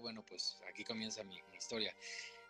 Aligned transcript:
bueno, 0.00 0.24
pues 0.26 0.58
aquí 0.68 0.84
comienza 0.84 1.24
mi, 1.24 1.40
historia. 1.56 1.94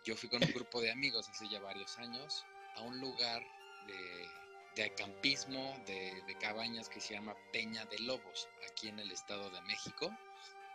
Yo 0.05 0.15
fui 0.15 0.29
con 0.29 0.43
un 0.43 0.51
grupo 0.51 0.81
de 0.81 0.91
amigos 0.91 1.29
hace 1.29 1.47
ya 1.47 1.59
varios 1.59 1.97
años 1.97 2.45
a 2.75 2.81
un 2.81 2.99
lugar 2.99 3.41
de, 3.87 4.27
de 4.75 4.83
acampismo, 4.83 5.77
de, 5.85 6.37
cabañas 6.41 6.89
que 6.89 6.99
se 6.99 7.13
llama 7.13 7.35
Peña 7.53 7.85
de 7.85 7.99
Lobos, 7.99 8.49
aquí 8.69 8.89
en 8.89 8.99
el 8.99 9.11
Estado 9.11 9.49
de 9.49 9.61
México. 9.61 10.11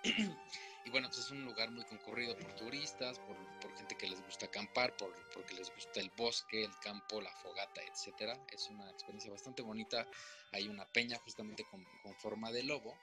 y 0.04 0.90
bueno, 0.90 1.08
pues 1.08 1.18
es 1.18 1.30
un 1.30 1.44
lugar 1.44 1.70
muy 1.70 1.84
concurrido 1.84 2.34
por 2.38 2.54
turistas, 2.54 3.18
por, 3.18 3.36
gente 3.76 3.96
que 3.96 4.08
les 4.08 4.22
gusta 4.24 4.46
acampar, 4.46 4.96
por, 4.96 5.12
porque 5.34 5.54
les 5.54 5.70
gusta 5.74 6.00
el 6.00 6.10
bosque, 6.16 6.64
el 6.64 6.78
campo, 6.78 7.20
la 7.20 7.32
fogata, 7.32 7.82
etcétera. 7.82 8.40
Es 8.50 8.68
una 8.70 8.90
experiencia 8.90 9.30
bastante 9.30 9.60
bonita. 9.60 10.08
Hay 10.52 10.68
una 10.68 10.86
peña 10.86 11.18
justamente 11.18 11.66
con 11.70 11.84
forma 12.16 12.50
de 12.50 12.62
lobo 12.62 12.96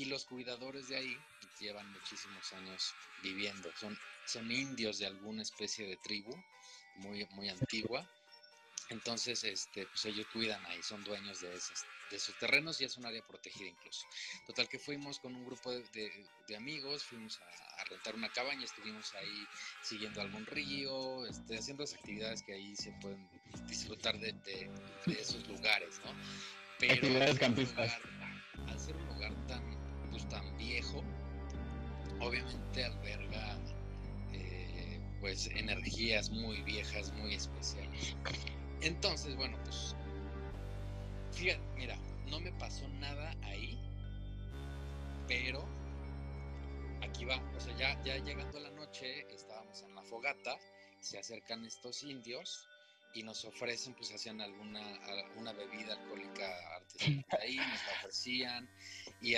y 0.00 0.06
los 0.06 0.24
cuidadores 0.24 0.88
de 0.88 0.96
ahí 0.96 1.16
llevan 1.58 1.90
muchísimos 1.92 2.52
años 2.52 2.94
viviendo. 3.22 3.70
Son, 3.78 3.98
son 4.26 4.50
indios 4.50 4.98
de 4.98 5.06
alguna 5.06 5.42
especie 5.42 5.86
de 5.86 5.96
tribu 5.96 6.34
muy, 6.96 7.26
muy 7.32 7.48
antigua 7.48 8.08
entonces, 8.90 9.44
este, 9.44 9.86
pues 9.86 10.04
ellos 10.04 10.26
cuidan 10.32 10.64
ahí, 10.66 10.82
son 10.82 11.02
dueños 11.04 11.40
de, 11.40 11.54
esos, 11.54 11.84
de 12.10 12.18
sus 12.18 12.36
terrenos 12.38 12.80
y 12.80 12.84
es 12.84 12.96
un 12.96 13.06
área 13.06 13.22
protegida 13.24 13.68
incluso. 13.68 14.04
Total 14.46 14.68
que 14.68 14.80
fuimos 14.80 15.20
con 15.20 15.34
un 15.34 15.44
grupo 15.44 15.70
de, 15.70 16.56
amigos, 16.56 17.04
fuimos 17.04 17.40
a, 17.40 17.84
rentar 17.84 18.16
una 18.16 18.30
cabaña, 18.30 18.64
estuvimos 18.64 19.14
ahí 19.14 19.46
siguiendo 19.82 20.20
algún 20.20 20.44
río, 20.44 21.24
este, 21.26 21.56
haciendo 21.56 21.84
las 21.84 21.94
actividades 21.94 22.42
que 22.42 22.52
ahí 22.52 22.74
se 22.74 22.90
pueden 23.00 23.28
disfrutar 23.68 24.18
de, 24.18 24.70
esos 25.06 25.46
lugares, 25.46 26.00
¿no? 26.04 26.12
Pero 26.80 26.94
actividades 26.94 27.38
campistas. 27.38 27.92
al 28.66 28.80
ser 28.80 28.96
un 28.96 29.06
lugar 29.06 29.46
tan, 29.46 29.79
pues, 30.20 30.28
tan 30.28 30.56
viejo, 30.58 31.02
obviamente 32.20 32.84
alberga 32.84 33.58
eh, 34.32 35.00
pues 35.20 35.46
energías 35.48 36.30
muy 36.30 36.62
viejas, 36.62 37.12
muy 37.14 37.34
especiales. 37.34 38.16
Entonces, 38.82 39.36
bueno, 39.36 39.58
pues, 39.64 39.94
fíjate, 41.32 41.60
mira, 41.76 41.96
no 42.26 42.40
me 42.40 42.52
pasó 42.52 42.86
nada 42.88 43.34
ahí, 43.42 43.78
pero 45.28 45.66
aquí 47.02 47.24
va, 47.24 47.36
o 47.56 47.60
sea, 47.60 47.76
ya, 47.76 48.02
ya 48.04 48.16
llegando 48.18 48.58
a 48.58 48.62
la 48.62 48.70
noche, 48.70 49.26
estábamos 49.32 49.82
en 49.82 49.94
la 49.94 50.02
fogata, 50.02 50.58
se 51.00 51.18
acercan 51.18 51.64
estos 51.64 52.02
indios 52.02 52.68
y 53.12 53.22
nos 53.22 53.44
ofrecen, 53.44 53.94
pues 53.94 54.12
hacían 54.12 54.40
alguna 54.40 54.80
una 55.36 55.52
bebida 55.52 55.94
alcohólica 55.94 56.76
artesanal 56.76 57.24
ahí, 57.40 57.56
nos 57.56 57.86
la 57.86 57.92
ofrecían 57.98 58.70
y 59.20 59.34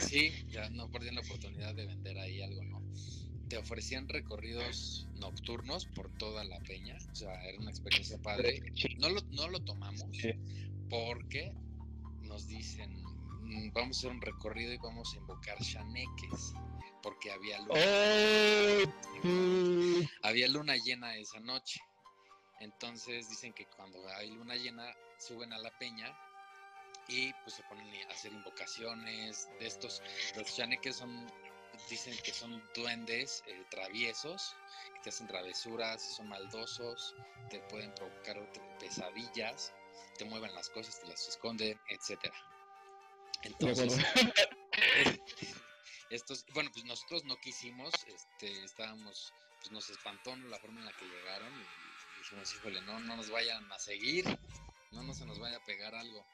Sí, 0.00 0.32
ya 0.50 0.68
no 0.70 0.90
perdían 0.90 1.14
la 1.14 1.20
oportunidad 1.20 1.74
de 1.74 1.86
vender 1.86 2.18
ahí 2.18 2.42
algo, 2.42 2.64
¿no? 2.64 2.84
te 3.48 3.58
ofrecían 3.58 4.08
recorridos 4.08 5.06
nocturnos 5.14 5.86
por 5.86 6.10
toda 6.18 6.44
la 6.44 6.58
peña, 6.60 6.96
o 7.12 7.14
sea, 7.14 7.32
era 7.44 7.58
una 7.58 7.70
experiencia 7.70 8.18
padre. 8.18 8.62
No 8.98 9.08
lo, 9.08 9.20
no 9.30 9.48
lo 9.48 9.60
tomamos 9.60 10.08
porque 10.88 11.52
nos 12.22 12.46
dicen, 12.46 12.92
mm, 12.92 13.72
vamos 13.72 13.96
a 13.96 14.00
hacer 14.00 14.10
un 14.10 14.20
recorrido 14.20 14.72
y 14.72 14.78
vamos 14.78 15.12
a 15.14 15.18
invocar 15.18 15.58
chaneques, 15.58 16.54
porque 17.02 17.30
había 17.30 17.60
luna, 17.60 17.80
había 20.22 20.48
luna 20.48 20.76
llena 20.76 21.16
esa 21.16 21.40
noche. 21.40 21.80
Entonces 22.60 23.28
dicen 23.28 23.52
que 23.52 23.66
cuando 23.66 23.98
hay 24.16 24.30
luna 24.30 24.54
llena 24.56 24.86
suben 25.18 25.52
a 25.52 25.58
la 25.58 25.70
peña 25.78 26.16
y 27.08 27.32
pues 27.32 27.56
se 27.56 27.62
ponen 27.64 27.86
a 28.08 28.12
hacer 28.12 28.32
invocaciones 28.32 29.48
de 29.58 29.66
estos. 29.66 30.02
Los 30.36 30.54
chaneques 30.54 30.96
son 30.96 31.26
dicen 31.88 32.16
que 32.22 32.32
son 32.32 32.62
duendes 32.74 33.42
eh, 33.46 33.64
traviesos, 33.70 34.56
que 34.94 35.00
te 35.00 35.08
hacen 35.10 35.26
travesuras, 35.26 36.16
son 36.16 36.28
maldosos, 36.28 37.14
te 37.50 37.60
pueden 37.60 37.94
provocar 37.94 38.50
pesadillas, 38.78 39.72
te 40.16 40.24
mueven 40.24 40.54
las 40.54 40.70
cosas, 40.70 41.00
te 41.00 41.08
las 41.08 41.28
esconden, 41.28 41.78
etcétera. 41.88 42.34
Entonces, 43.42 43.96
estos, 46.10 46.46
bueno, 46.54 46.70
pues 46.72 46.84
nosotros 46.84 47.24
no 47.24 47.36
quisimos, 47.36 47.92
este, 48.06 48.64
estábamos, 48.64 49.34
pues 49.58 49.72
nos 49.72 49.90
espantó 49.90 50.34
la 50.36 50.58
forma 50.58 50.80
en 50.80 50.86
la 50.86 50.92
que 50.92 51.06
llegaron 51.06 51.52
y 51.52 52.18
dijimos, 52.18 52.54
híjole, 52.54 52.80
no, 52.82 52.98
no 53.00 53.16
nos 53.16 53.30
vayan 53.30 53.70
a 53.70 53.78
seguir, 53.78 54.24
no, 54.92 55.02
no 55.02 55.12
se 55.12 55.26
nos 55.26 55.38
vaya 55.38 55.58
a 55.58 55.64
pegar 55.64 55.94
algo. 55.94 56.24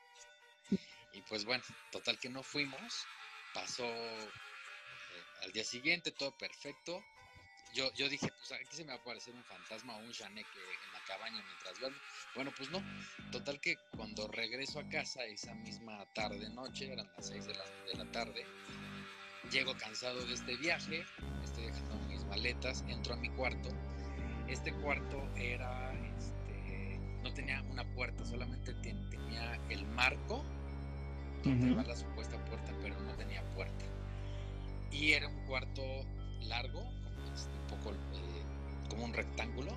Y 1.13 1.23
pues 1.23 1.45
bueno, 1.45 1.65
total 1.91 2.19
que 2.19 2.29
no 2.29 2.43
fuimos, 2.43 3.07
pasó 3.53 3.85
eh, 3.85 4.31
al 5.43 5.53
día 5.53 5.65
siguiente, 5.65 6.13
todo 6.13 6.37
perfecto. 6.37 7.03
Yo, 7.73 7.93
yo 7.95 8.09
dije, 8.09 8.29
pues 8.29 8.53
aquí 8.53 8.77
se 8.77 8.85
me 8.85 8.89
va 8.89 8.95
a 8.95 9.01
aparecer 9.01 9.35
un 9.35 9.45
fantasma 9.45 9.97
o 9.97 10.01
un 10.01 10.13
chaneque 10.13 10.49
en 10.49 10.93
la 10.93 11.01
cabaña 11.05 11.43
mientras 11.45 11.79
duermo. 11.79 11.99
Bueno, 12.35 12.53
pues 12.57 12.69
no. 12.71 12.83
Total 13.31 13.61
que 13.61 13.77
cuando 13.97 14.27
regreso 14.29 14.81
a 14.81 14.89
casa 14.89 15.25
esa 15.25 15.55
misma 15.55 16.05
tarde, 16.13 16.49
noche, 16.51 16.93
eran 16.93 17.09
las 17.17 17.29
6 17.29 17.47
de 17.47 17.55
la, 17.55 17.65
de 17.65 17.95
la 17.95 18.11
tarde, 18.11 18.45
llego 19.51 19.77
cansado 19.77 20.25
de 20.25 20.35
este 20.35 20.57
viaje, 20.57 21.05
estoy 21.43 21.67
dejando 21.67 21.95
mis 22.09 22.25
maletas, 22.25 22.85
entro 22.89 23.15
a 23.15 23.17
mi 23.17 23.29
cuarto. 23.31 23.69
Este 24.49 24.73
cuarto 24.75 25.17
era, 25.37 25.93
va 31.77 31.83
la 31.83 31.97
supuesta 31.97 32.43
puerta, 32.45 32.73
pero 32.83 32.99
no 33.01 33.15
tenía 33.17 33.43
puerta 33.55 33.85
y 34.91 35.13
era 35.13 35.29
un 35.29 35.47
cuarto 35.47 35.83
largo, 36.43 36.81
como 36.83 37.35
este, 37.35 37.51
un 37.51 37.67
poco 37.69 37.93
eh, 37.93 38.89
como 38.89 39.05
un 39.05 39.15
rectángulo. 39.15 39.77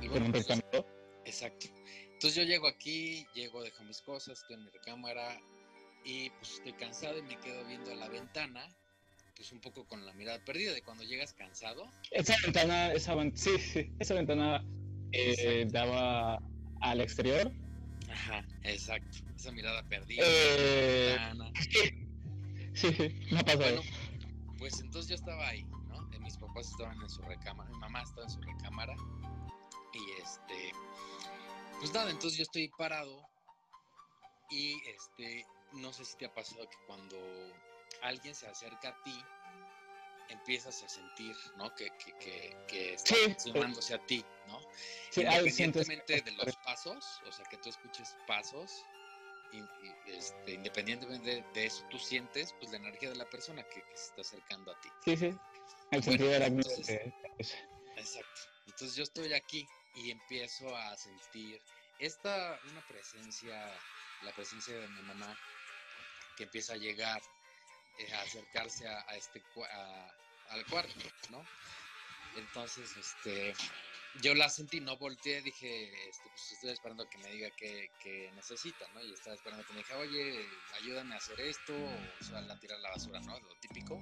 Y 0.00 0.08
bueno, 0.08 0.26
un 0.26 0.32
pues, 0.32 0.46
rectángulo? 0.46 0.86
Exacto. 1.24 1.66
Entonces 2.12 2.34
yo 2.34 2.42
llego 2.42 2.68
aquí, 2.68 3.26
llego, 3.34 3.62
dejo 3.62 3.84
mis 3.84 4.00
cosas, 4.00 4.40
estoy 4.40 4.56
en 4.56 4.64
mi 4.64 4.70
recámara 4.70 5.40
y 6.04 6.30
pues 6.30 6.54
estoy 6.54 6.72
cansado 6.72 7.18
y 7.18 7.22
me 7.22 7.38
quedo 7.38 7.64
viendo 7.66 7.92
a 7.92 7.96
la 7.96 8.08
ventana, 8.08 8.66
pues 9.36 9.52
un 9.52 9.60
poco 9.60 9.86
con 9.86 10.04
la 10.04 10.12
mirada 10.14 10.42
perdida 10.44 10.72
de 10.72 10.82
cuando 10.82 11.04
llegas 11.04 11.32
cansado. 11.34 11.90
Esa 12.10 12.34
ventana, 12.42 12.92
esa, 12.92 13.14
sí, 13.34 13.92
esa 13.98 14.14
ventana 14.14 14.64
eh, 15.12 15.66
daba 15.70 16.40
al 16.80 17.00
exterior. 17.00 17.52
Ajá, 18.10 18.44
exacto. 18.62 19.18
Esa 19.36 19.52
mirada 19.52 19.82
perdida. 19.84 20.24
Eh... 20.26 21.18
Sí, 22.74 23.26
no 23.32 23.40
pasa 23.40 23.56
bueno, 23.56 23.82
Pues 24.56 24.78
entonces 24.78 25.08
yo 25.08 25.16
estaba 25.16 25.48
ahí, 25.48 25.64
¿no? 25.88 25.96
Eh, 26.12 26.20
mis 26.20 26.36
papás 26.36 26.70
estaban 26.70 27.00
en 27.02 27.10
su 27.10 27.20
recámara, 27.22 27.68
mi 27.70 27.78
mamá 27.78 28.02
estaba 28.02 28.22
en 28.22 28.30
su 28.30 28.40
recámara 28.40 28.94
y 29.92 30.22
este, 30.22 30.72
pues 31.80 31.92
nada, 31.92 32.08
entonces 32.10 32.38
yo 32.38 32.42
estoy 32.42 32.68
parado 32.78 33.28
y 34.50 34.74
este, 34.90 35.44
no 35.72 35.92
sé 35.92 36.04
si 36.04 36.16
te 36.18 36.26
ha 36.26 36.34
pasado 36.34 36.68
que 36.68 36.76
cuando 36.86 37.16
alguien 38.02 38.34
se 38.34 38.46
acerca 38.46 38.90
a 38.90 39.02
ti, 39.02 39.24
empiezas 40.28 40.82
a 40.82 40.88
sentir, 40.88 41.36
¿no? 41.56 41.74
Que, 41.74 41.90
que, 41.98 42.12
que, 42.18 42.56
que 42.66 42.94
está 42.94 43.14
sumándose 43.38 43.94
a 43.94 44.06
ti, 44.06 44.24
¿no? 44.46 44.60
Sí, 45.10 45.22
Independientemente 45.22 46.20
de 46.20 46.32
los 46.32 46.56
pasos, 46.56 47.20
o 47.26 47.32
sea, 47.32 47.44
que 47.46 47.56
tú 47.58 47.70
escuches 47.70 48.16
pasos, 48.26 48.84
este, 50.06 50.52
independientemente 50.52 51.44
de, 51.54 51.66
eso, 51.66 51.84
tú 51.90 51.98
sientes 51.98 52.54
pues 52.58 52.70
la 52.70 52.78
energía 52.78 53.10
de 53.10 53.16
la 53.16 53.28
persona 53.28 53.62
que, 53.62 53.82
se 53.94 54.04
está 54.04 54.20
acercando 54.20 54.72
a 54.72 54.80
ti. 54.80 54.88
Sí, 55.04 55.16
sí. 55.16 55.38
El 55.90 56.02
sentido 56.02 56.30
de 56.30 56.38
la 56.38 56.46
Exacto. 56.46 58.40
Entonces 58.66 58.94
yo 58.94 59.02
estoy 59.02 59.32
aquí 59.32 59.66
y 59.94 60.10
empiezo 60.10 60.74
a 60.76 60.96
sentir 60.96 61.60
esta, 61.98 62.60
una 62.70 62.86
presencia, 62.86 63.74
la 64.22 64.32
presencia 64.32 64.74
de 64.78 64.88
mi 64.88 65.02
mamá, 65.02 65.36
que 66.36 66.44
empieza 66.44 66.74
a 66.74 66.76
llegar, 66.76 67.20
eh, 67.98 68.12
a 68.14 68.22
acercarse 68.22 68.86
a, 68.86 69.16
este, 69.16 69.42
al 70.50 70.64
cuarto, 70.66 70.94
¿no? 71.30 71.44
Entonces, 72.36 72.96
este, 72.96 73.54
yo 74.22 74.34
la 74.34 74.48
sentí, 74.48 74.80
no 74.80 74.96
volteé, 74.96 75.42
dije, 75.42 76.08
este, 76.08 76.28
pues 76.28 76.52
estoy 76.52 76.70
esperando 76.70 77.08
que 77.08 77.18
me 77.18 77.30
diga 77.30 77.50
qué, 77.56 77.90
necesita, 78.34 78.86
¿no? 78.94 79.02
Y 79.02 79.12
estaba 79.12 79.34
esperando 79.34 79.64
que 79.66 79.72
me 79.72 79.78
dijera, 79.80 79.98
oye, 79.98 80.46
ayúdame 80.80 81.14
a 81.14 81.18
hacer 81.18 81.40
esto, 81.40 81.74
o 81.74 82.24
sea, 82.24 82.38
a 82.38 82.58
tirar 82.58 82.78
la 82.80 82.90
basura, 82.90 83.20
¿no? 83.20 83.38
Lo 83.40 83.54
típico. 83.56 84.00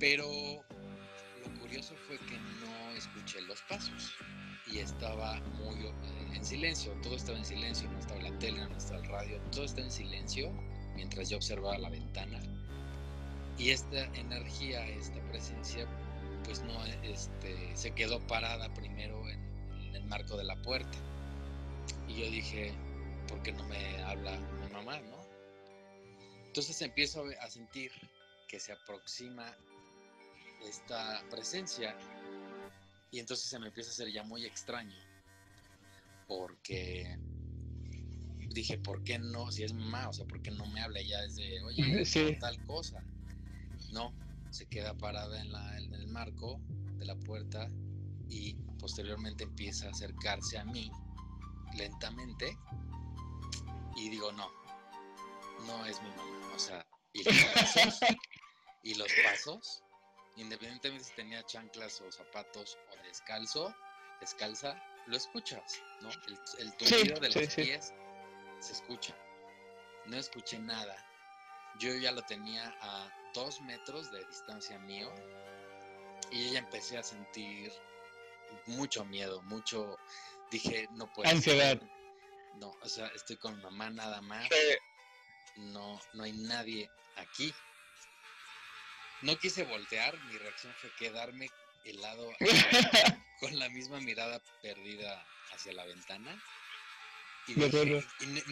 Pero 0.00 0.26
lo 0.26 1.60
curioso 1.60 1.94
fue 2.06 2.18
que 2.18 2.38
no 2.38 2.90
escuché 2.92 3.40
los 3.42 3.60
pasos 3.62 4.14
y 4.66 4.78
estaba 4.78 5.40
muy 5.40 5.86
eh, 5.86 5.92
en 6.34 6.44
silencio, 6.44 6.92
todo 7.02 7.16
estaba 7.16 7.38
en 7.38 7.44
silencio, 7.44 7.90
no 7.90 7.98
estaba 7.98 8.20
la 8.22 8.38
tele, 8.38 8.66
no 8.66 8.76
estaba 8.76 9.00
el 9.00 9.06
radio, 9.06 9.40
todo 9.50 9.64
estaba 9.64 9.86
en 9.86 9.92
silencio 9.92 10.52
mientras 10.98 11.30
yo 11.30 11.36
observaba 11.36 11.78
la 11.78 11.90
ventana. 11.90 12.40
Y 13.56 13.70
esta 13.70 14.04
energía, 14.16 14.84
esta 14.88 15.20
presencia 15.28 15.86
pues 16.44 16.60
no, 16.62 16.84
este, 17.04 17.76
se 17.76 17.92
quedó 17.92 18.18
parada 18.26 18.72
primero 18.74 19.28
en, 19.28 19.94
el 19.94 20.04
marco 20.06 20.36
de 20.36 20.42
la 20.42 20.60
puerta. 20.60 20.98
Y 22.08 22.20
yo 22.20 22.30
dije, 22.30 22.72
¿por 23.28 23.40
qué 23.42 23.52
no 23.52 23.64
me 23.68 24.02
habla 24.02 24.32
mi 24.60 24.72
mamá, 24.72 24.98
no? 25.02 25.18
Entonces 26.46 26.82
empiezo 26.82 27.24
a 27.40 27.48
sentir 27.48 27.92
que 28.48 28.58
se 28.58 28.72
aproxima 28.72 29.56
esta 30.66 31.22
presencia 31.30 31.96
y 33.12 33.20
entonces 33.20 33.46
se 33.48 33.58
me 33.60 33.68
empieza 33.68 33.90
a 33.90 33.92
hacer 33.92 34.10
ya 34.10 34.24
muy 34.24 34.44
extraño 34.44 34.96
porque 36.26 36.97
dije, 38.58 38.78
¿por 38.78 39.02
qué 39.04 39.18
no? 39.18 39.50
Si 39.50 39.64
es 39.64 39.72
mamá, 39.72 40.08
o 40.08 40.12
sea, 40.12 40.26
¿por 40.26 40.40
qué 40.42 40.50
no 40.50 40.66
me 40.66 40.80
habla 40.80 41.00
ya 41.02 41.20
desde, 41.22 41.62
oye, 41.62 42.36
tal 42.40 42.62
cosa? 42.64 43.02
No, 43.92 44.12
se 44.50 44.66
queda 44.66 44.94
parada 44.96 45.40
en, 45.40 45.52
la, 45.52 45.78
en 45.78 45.94
el 45.94 46.08
marco 46.08 46.60
de 46.98 47.06
la 47.06 47.16
puerta 47.16 47.70
y 48.28 48.54
posteriormente 48.78 49.44
empieza 49.44 49.86
a 49.86 49.90
acercarse 49.90 50.58
a 50.58 50.64
mí 50.64 50.90
lentamente 51.76 52.56
y 53.96 54.08
digo, 54.10 54.30
no, 54.32 54.48
no 55.66 55.86
es 55.86 56.00
mi 56.02 56.10
mamá, 56.10 56.54
o 56.54 56.58
sea, 56.58 56.86
y 57.12 57.24
los 57.24 57.44
pasos, 57.54 58.00
y 58.82 58.94
los 58.94 59.08
pasos 59.24 59.82
independientemente 60.38 61.04
si 61.04 61.14
tenía 61.14 61.42
chanclas 61.44 62.00
o 62.00 62.12
zapatos 62.12 62.78
o 62.92 63.06
descalzo, 63.06 63.74
descalza, 64.20 64.80
lo 65.06 65.16
escuchas, 65.16 65.82
¿no? 66.00 66.10
El, 66.10 66.38
el 66.58 67.20
de 67.20 67.30
los 67.30 67.54
pies 67.54 67.92
se 68.60 68.72
escucha. 68.72 69.16
No 70.06 70.16
escuché 70.16 70.58
nada. 70.58 70.96
Yo 71.78 71.94
ya 71.94 72.12
lo 72.12 72.22
tenía 72.22 72.74
a 72.80 73.10
dos 73.34 73.60
metros 73.60 74.10
de 74.10 74.24
distancia 74.24 74.78
mío 74.80 75.12
y 76.30 76.50
ya 76.52 76.60
empecé 76.60 76.98
a 76.98 77.02
sentir 77.02 77.72
mucho 78.66 79.04
miedo, 79.04 79.42
mucho. 79.42 79.98
Dije, 80.50 80.88
no 80.92 81.12
puedo. 81.12 81.28
Ansiedad. 81.30 81.80
No, 82.56 82.74
o 82.82 82.88
sea, 82.88 83.06
estoy 83.08 83.36
con 83.36 83.60
mamá 83.62 83.90
nada 83.90 84.20
más. 84.22 84.48
No, 85.56 86.00
no 86.14 86.24
hay 86.24 86.32
nadie 86.32 86.90
aquí. 87.16 87.54
No 89.22 89.36
quise 89.38 89.64
voltear, 89.64 90.16
mi 90.24 90.38
reacción 90.38 90.72
fue 90.80 90.90
quedarme 90.96 91.50
helado 91.84 92.32
con 93.40 93.58
la 93.58 93.68
misma 93.68 94.00
mirada 94.00 94.40
perdida 94.62 95.26
hacia 95.52 95.72
la 95.72 95.84
ventana. 95.84 96.42
Y, 97.48 97.54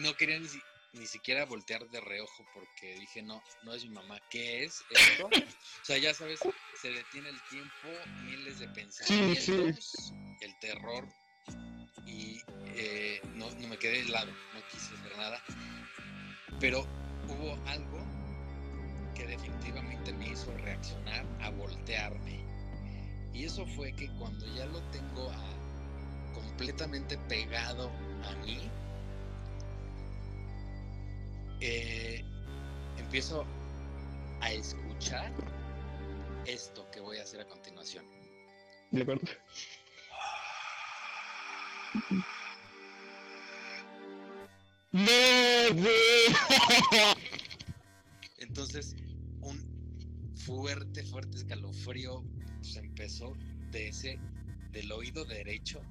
no 0.01 0.13
quería 0.15 0.39
ni, 0.93 1.05
siquiera 1.05 1.45
voltear 1.45 1.87
de 1.89 2.01
reojo 2.01 2.45
porque 2.53 2.95
dije, 2.95 3.21
no, 3.21 3.43
no 3.63 3.73
es 3.73 3.83
mi 3.83 3.91
mamá, 3.91 4.19
¿qué 4.29 4.63
es 4.63 4.83
esto? 4.89 5.27
o 5.27 5.85
sea, 5.85 5.97
ya 5.97 6.13
sabes, 6.13 6.39
se 6.81 6.89
detiene 6.89 7.29
el 7.29 7.41
tiempo, 7.49 7.87
miles 8.23 8.59
de 8.59 8.67
pensamientos, 8.69 10.11
el 10.41 10.59
terror 10.59 11.07
y 12.05 12.41
eh, 12.75 13.21
no, 13.35 13.49
no 13.51 13.67
me 13.67 13.77
quedé 13.77 13.99
helado, 13.99 14.31
no 14.53 14.61
quise 14.71 14.93
ver 15.03 15.17
nada. 15.17 15.43
Pero 16.59 16.87
hubo 17.27 17.53
algo 17.67 17.99
que 19.15 19.27
definitivamente 19.27 20.13
me 20.13 20.29
hizo 20.29 20.55
reaccionar 20.57 21.25
a 21.41 21.49
voltearme. 21.49 22.45
Y 23.33 23.45
eso 23.45 23.65
fue 23.75 23.93
que 23.93 24.07
cuando 24.17 24.45
ya 24.55 24.65
lo 24.65 24.81
tengo 24.91 25.31
completamente 26.33 27.17
pegado 27.29 27.91
a 28.23 28.33
mí, 28.45 28.69
eh, 31.61 32.23
empiezo 32.97 33.45
a 34.41 34.51
escuchar 34.51 35.31
esto 36.45 36.89
que 36.91 36.99
voy 36.99 37.17
a 37.17 37.23
hacer 37.23 37.41
a 37.41 37.47
continuación. 37.47 38.05
De 38.91 39.01
acuerdo. 39.01 39.25
Entonces, 48.37 48.95
fuerte, 50.47 51.03
fuerte 51.03 51.37
escalofrío 51.37 52.23
pues 52.57 52.75
empezó 52.77 53.35
de 53.71 53.89
ese, 53.89 54.19
del 54.71 54.91
oído 54.91 55.25
derecho, 55.25 55.81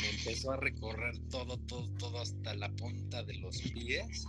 me 0.00 0.10
empezó 0.10 0.52
a 0.52 0.56
recorrer 0.56 1.16
todo, 1.30 1.56
todo, 1.66 1.88
todo 1.98 2.20
hasta 2.20 2.54
la 2.54 2.68
punta 2.70 3.22
de 3.22 3.34
los 3.34 3.60
pies. 3.62 4.26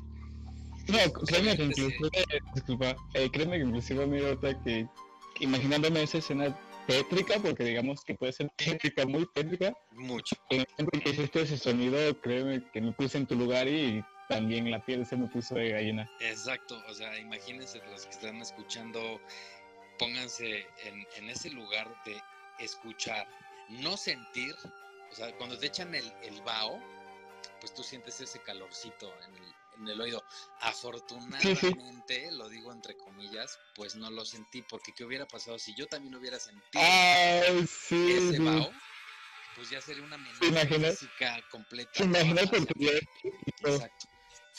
No, 0.90 1.14
créeme 1.26 1.56
que 1.56 1.64
inclusive, 1.64 2.10
disculpa, 2.54 2.96
eh, 3.14 3.30
créeme 3.32 3.58
que 3.58 3.64
inclusive 3.64 4.04
ahorita 4.04 4.64
que 4.64 4.88
imaginándome 5.40 6.04
esa 6.04 6.18
escena 6.18 6.58
tétrica, 6.88 7.40
porque 7.40 7.64
digamos 7.64 8.04
que 8.04 8.16
puede 8.16 8.34
ser 8.34 8.50
tétrica, 8.56 9.06
muy 9.06 9.28
tétrica. 9.34 9.74
Mucho. 9.92 10.36
En 10.50 10.66
el 10.78 11.02
que 11.02 11.10
hiciste 11.12 11.42
ese 11.42 11.58
sonido, 11.58 12.20
créeme 12.22 12.64
que 12.72 12.82
me 12.82 12.92
puse 12.92 13.20
en 13.20 13.28
tu 13.28 13.36
lugar 13.36 13.68
y 13.68 14.04
también 14.28 14.70
la 14.72 14.84
piel 14.84 15.06
se 15.06 15.16
me 15.16 15.28
puso 15.28 15.56
de 15.56 15.70
gallina. 15.70 16.10
Exacto, 16.20 16.82
o 16.88 16.94
sea, 16.94 17.18
imagínense 17.20 17.80
los 17.92 18.06
que 18.06 18.12
están 18.12 18.38
escuchando, 18.38 19.22
pónganse 20.00 20.66
en, 20.84 21.30
ese 21.30 21.52
lugar 21.52 21.88
de 22.06 22.20
escuchar, 22.60 23.28
no 23.70 23.96
sentir, 23.96 24.56
o 25.12 25.16
sea, 25.16 25.36
cuando 25.38 25.58
te 25.58 25.68
echan 25.68 25.94
el, 25.94 26.12
el 26.24 26.42
vaho, 26.42 26.80
pues 27.60 27.74
tú 27.74 27.84
sientes 27.84 28.20
ese 28.20 28.40
calorcito 28.40 29.12
en 29.28 29.36
el, 29.36 29.54
en 29.80 29.88
el 29.88 30.00
oído. 30.00 30.24
Afortunadamente, 30.62 32.32
lo 32.32 32.50
digo 32.50 32.72
entre 32.72 32.96
comillas, 32.98 33.60
pues 33.76 33.96
no 33.96 34.10
lo 34.12 34.26
sentí, 34.26 34.62
porque 34.64 34.94
¿qué 34.94 35.04
hubiera 35.04 35.28
pasado 35.28 35.58
si 35.58 35.74
yo 35.76 35.88
también 35.88 36.16
hubiera 36.16 36.40
sentido 36.40 36.84
ese 36.84 38.40
vaho? 38.40 38.72
Pues 39.56 39.70
ya 39.70 39.82
sería 39.82 40.04
una 40.04 40.16
amenaza 40.16 40.68
física 40.68 41.44
completa. 41.50 42.04
Imaginas 42.04 42.50
Exacto 43.62 44.08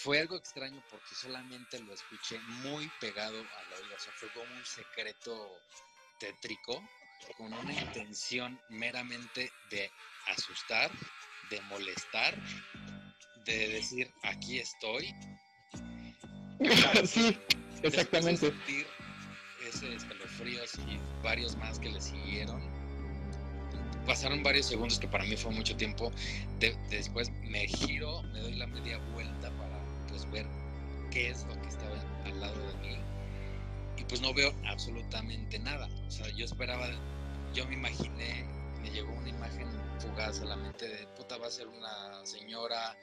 fue 0.03 0.19
algo 0.19 0.37
extraño 0.37 0.83
porque 0.91 1.15
solamente 1.15 1.79
lo 1.81 1.93
escuché 1.93 2.39
muy 2.63 2.91
pegado 3.01 3.39
al 3.39 3.73
oído, 3.83 3.97
o 3.97 3.99
sea, 3.99 4.13
fue 4.15 4.29
como 4.31 4.55
un 4.55 4.65
secreto 4.65 5.61
tétrico 6.19 6.83
con 7.37 7.53
una 7.53 7.73
intención 7.73 8.59
meramente 8.71 9.53
de 9.69 9.91
asustar, 10.27 10.91
de 11.51 11.61
molestar, 11.63 12.35
de 13.47 13.69
decir 13.69 14.11
aquí 14.23 14.59
estoy. 14.59 15.15
sí, 17.05 17.37
exactamente. 17.83 18.47
De 18.47 18.53
sentir 18.53 18.87
ese 19.69 19.95
escalofríos 19.95 20.79
y 20.89 20.99
varios 21.23 21.57
más 21.57 21.79
que 21.79 21.91
le 21.91 22.01
siguieron. 22.01 22.61
Pasaron 24.07 24.43
varios 24.43 24.67
segundos 24.67 24.99
que 24.99 25.07
para 25.07 25.25
mí 25.25 25.37
fue 25.37 25.53
mucho 25.53 25.77
tiempo. 25.77 26.11
después 26.91 27.31
me 27.43 27.67
giro, 27.67 28.23
me 28.25 28.41
doy 28.41 28.55
la 28.55 28.67
media 28.67 28.99
vuelta 29.13 29.51
para 29.57 29.81
ver 30.33 30.47
qué 31.11 31.31
es 31.31 31.45
lo 31.45 31.61
que 31.61 31.69
estaba 31.69 31.97
al 32.25 32.41
lado 32.41 32.59
de 32.69 32.89
mí 32.89 33.01
y 34.01 34.05
pues 34.05 34.21
no 34.21 34.33
veo 34.33 34.53
absolutamente 34.67 35.59
nada. 35.59 35.89
O 36.07 36.11
sea, 36.11 36.29
yo 36.31 36.45
esperaba, 36.45 36.89
yo 37.55 37.67
me 37.67 37.75
imaginé, 37.75 38.30
fugaz 40.31 40.41
a 40.43 40.45
la 40.45 40.57
mente 40.57 40.89
de 40.89 41.07
puta 41.09 41.39
va 41.39 41.47
a 41.47 41.51
ser 41.51 41.67
una 41.67 42.25
señora 42.25 42.97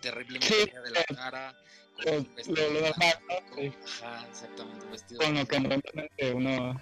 terriblemente 0.00 0.80
de 0.80 0.90
la 0.90 1.04
cara. 1.04 1.56
Con 2.02 2.34
vestido 2.34 2.70
lo, 2.70 2.86
Ajá, 2.86 4.26
exactamente, 4.28 4.84
un 4.84 4.90
vestido. 4.90 5.20
Con 5.20 5.34
lo 5.34 5.46
que 6.16 6.32
uno. 6.32 6.80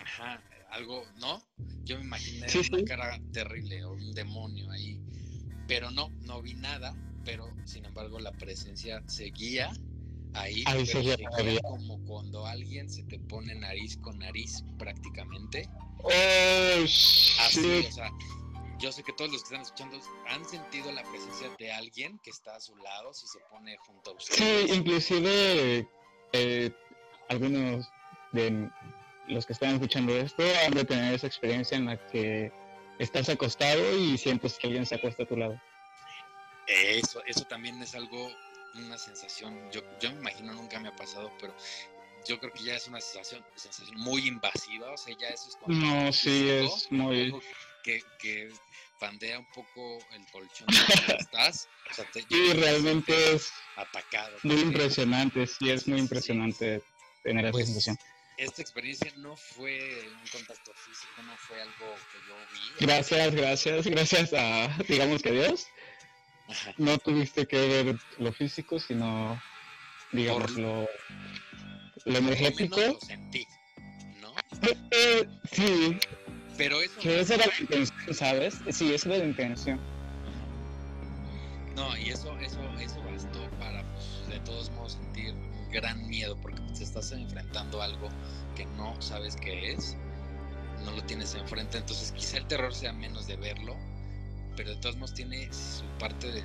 Ajá, 0.00 0.42
algo, 0.70 1.04
¿no? 1.16 1.42
Yo 1.84 1.98
me 1.98 2.04
imaginé 2.04 2.46
una 2.72 2.84
cara 2.84 3.20
terrible 3.32 3.84
o 3.84 3.92
un 3.92 4.12
demonio 4.14 4.70
ahí. 4.70 5.00
Pero 5.66 5.90
no, 5.90 6.08
no 6.20 6.42
vi 6.42 6.54
nada 6.54 6.94
pero 7.24 7.50
sin 7.64 7.84
embargo 7.86 8.18
la 8.20 8.32
presencia 8.32 9.02
seguía 9.06 9.72
ahí, 10.34 10.62
ahí 10.66 10.84
seguía, 10.84 11.16
como 11.62 11.98
cuando 12.04 12.46
alguien 12.46 12.90
se 12.90 13.02
te 13.04 13.18
pone 13.18 13.54
nariz 13.54 13.96
con 13.98 14.18
nariz 14.18 14.62
prácticamente. 14.78 15.68
Oh, 16.02 16.10
Así, 17.40 17.86
o 17.88 17.92
sea, 17.92 18.10
yo 18.78 18.92
sé 18.92 19.02
que 19.02 19.12
todos 19.12 19.32
los 19.32 19.42
que 19.42 19.46
están 19.46 19.62
escuchando 19.62 19.98
han 20.28 20.44
sentido 20.44 20.90
la 20.92 21.02
presencia 21.02 21.50
de 21.58 21.72
alguien 21.72 22.18
que 22.18 22.30
está 22.30 22.56
a 22.56 22.60
su 22.60 22.76
lado 22.76 23.12
si 23.12 23.26
se 23.26 23.38
pone 23.50 23.76
junto 23.78 24.10
a 24.10 24.14
ustedes. 24.14 24.38
Sí, 24.38 24.74
inclusive 24.74 25.88
eh, 26.32 26.70
algunos 27.28 27.88
de 28.32 28.70
los 29.28 29.46
que 29.46 29.52
están 29.52 29.74
escuchando 29.74 30.14
esto 30.16 30.42
han 30.66 30.74
de 30.74 30.84
tener 30.84 31.14
esa 31.14 31.26
experiencia 31.26 31.76
en 31.76 31.86
la 31.86 32.06
que 32.08 32.52
estás 32.98 33.28
acostado 33.28 33.96
y 33.96 34.18
sientes 34.18 34.58
que 34.58 34.66
alguien 34.66 34.86
se 34.86 34.96
acuesta 34.96 35.22
a 35.22 35.26
tu 35.26 35.36
lado. 35.36 35.60
Eso, 36.66 37.22
eso 37.26 37.44
también 37.44 37.82
es 37.82 37.94
algo, 37.94 38.30
una 38.74 38.96
sensación, 38.98 39.70
yo, 39.70 39.82
yo 40.00 40.10
me 40.12 40.20
imagino 40.20 40.54
nunca 40.54 40.80
me 40.80 40.88
ha 40.88 40.96
pasado, 40.96 41.30
pero 41.40 41.54
yo 42.26 42.38
creo 42.40 42.52
que 42.52 42.64
ya 42.64 42.74
es 42.74 42.88
una 42.88 43.00
sensación, 43.00 43.44
sensación 43.54 43.98
muy 43.98 44.26
invasiva, 44.26 44.92
o 44.92 44.96
sea, 44.96 45.14
ya 45.18 45.28
eso 45.28 45.50
es. 45.50 45.58
No, 45.66 46.12
sí, 46.12 46.48
es 46.48 46.90
muy... 46.90 47.34
Que, 47.84 48.02
que 48.18 48.50
pandea 48.98 49.38
un 49.38 49.46
poco 49.54 49.98
el 50.12 50.26
colchón 50.32 50.66
donde 50.66 51.16
estás. 51.20 51.68
O 51.90 51.94
sea, 51.94 52.10
te, 52.10 52.22
sí, 52.22 52.52
realmente 52.54 53.34
es 53.34 53.52
atacado. 53.76 54.36
Muy 54.42 54.60
impresionante, 54.60 55.46
sí, 55.46 55.70
es 55.70 55.86
muy 55.86 55.98
impresionante 55.98 56.82
tener 57.22 57.44
esa 57.44 57.52
pues, 57.52 57.66
sensación. 57.66 57.98
Esta 58.38 58.62
experiencia 58.62 59.12
no 59.18 59.36
fue 59.36 60.08
un 60.08 60.28
contacto 60.28 60.72
físico, 60.74 61.22
no 61.24 61.36
fue 61.36 61.60
algo 61.60 61.94
que 62.10 62.18
yo 62.26 62.34
vi. 62.52 62.86
Gracias, 62.86 63.34
gracias, 63.34 63.86
gracias 63.86 64.32
a, 64.32 64.68
digamos 64.88 65.22
que 65.22 65.32
Dios 65.32 65.68
no 66.78 66.98
tuviste 66.98 67.46
que 67.46 67.56
ver 67.56 67.96
lo 68.18 68.32
físico, 68.32 68.78
sino, 68.78 69.40
digamos, 70.12 70.50
lo, 70.52 70.88
lo 72.04 72.18
energético. 72.18 72.80
Lo 72.80 73.00
sentí, 73.00 73.46
¿no? 74.20 74.34
Eh, 74.90 75.26
sí. 75.52 75.98
Pero 76.56 76.80
eso. 76.80 76.98
Que 77.00 77.20
esa 77.20 77.34
era 77.34 77.46
la 77.46 77.60
intención, 77.60 78.14
¿sabes? 78.14 78.58
Sí, 78.70 78.92
esa 78.92 79.08
era 79.08 79.18
la 79.18 79.24
intención. 79.24 79.80
No, 81.76 81.96
y 81.96 82.10
eso, 82.10 82.36
eso, 82.38 82.60
eso 82.78 83.02
bastó 83.02 83.50
para, 83.58 83.82
pues, 83.94 84.28
de 84.28 84.38
todos 84.40 84.70
modos, 84.70 84.92
sentir 84.92 85.34
gran 85.72 86.06
miedo, 86.08 86.36
porque 86.40 86.62
te 86.76 86.84
estás 86.84 87.10
enfrentando 87.12 87.82
a 87.82 87.86
algo 87.86 88.08
que 88.54 88.64
no 88.64 89.00
sabes 89.02 89.36
qué 89.36 89.72
es, 89.72 89.96
no 90.84 90.92
lo 90.92 91.02
tienes 91.04 91.34
enfrente, 91.34 91.78
entonces 91.78 92.12
quizá 92.12 92.38
el 92.38 92.46
terror 92.46 92.72
sea 92.72 92.92
menos 92.92 93.26
de 93.26 93.36
verlo, 93.36 93.76
pero 94.56 94.70
de 94.70 94.76
todos 94.76 94.96
modos 94.96 95.14
tiene 95.14 95.52
su 95.52 95.84
parte 95.98 96.30
de, 96.30 96.44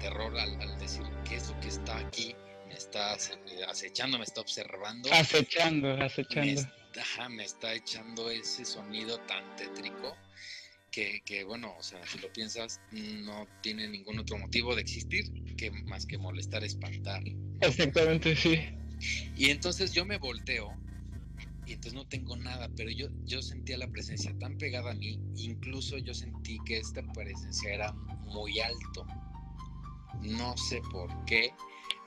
terror 0.00 0.36
al, 0.36 0.78
decir 0.80 1.02
qué 1.24 1.36
es 1.36 1.48
lo 1.48 1.60
que 1.60 1.68
está 1.68 1.96
aquí, 1.98 2.34
me 2.66 2.74
está 2.74 3.16
acechando, 3.68 4.18
me 4.18 4.24
está 4.24 4.40
observando. 4.40 5.08
Acechando, 5.12 5.92
acechando. 6.02 6.62
Me, 7.30 7.44
está 7.44 7.74
echando 7.74 8.30
ese 8.30 8.64
sonido 8.64 9.18
tan 9.20 9.56
tétrico. 9.56 10.16
Que, 10.90 11.22
que, 11.24 11.42
bueno, 11.42 11.74
o 11.76 11.82
sea, 11.82 12.06
si 12.06 12.18
lo 12.20 12.32
piensas, 12.32 12.80
no 12.92 13.48
tiene 13.62 13.88
ningún 13.88 14.20
otro 14.20 14.38
motivo 14.38 14.76
de 14.76 14.82
existir 14.82 15.24
que 15.56 15.70
más 15.86 16.06
que 16.06 16.18
molestar, 16.18 16.62
espantar. 16.62 17.22
Exactamente, 17.60 18.36
sí. 18.36 18.60
Y 19.36 19.50
entonces 19.50 19.92
yo 19.92 20.04
me 20.04 20.18
volteo 20.18 20.72
y 21.66 21.72
entonces 21.72 21.94
no 21.94 22.06
tengo 22.06 22.36
nada, 22.36 22.70
pero 22.76 22.90
yo, 22.90 23.08
yo 23.24 23.40
sentía 23.40 23.78
la 23.78 23.88
presencia 23.88 24.36
tan 24.38 24.56
pegada 24.58 24.90
a 24.90 24.94
mí, 24.94 25.18
incluso 25.36 25.96
yo 25.98 26.12
sentí 26.12 26.58
que 26.66 26.78
esta 26.78 27.02
presencia 27.12 27.72
era 27.72 27.92
muy 27.92 28.60
alto. 28.60 29.06
No 30.20 30.56
sé 30.56 30.82
por 30.92 31.24
qué. 31.24 31.52